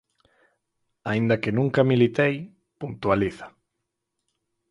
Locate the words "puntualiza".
2.81-3.47